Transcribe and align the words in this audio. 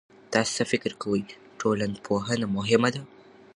تاسو 0.33 0.51
څه 0.57 0.63
فکر 0.71 0.91
کوئ، 1.01 1.21
ټولنپوهنه 1.59 2.45
مهمه 2.55 2.89
ده؟ 2.95 3.01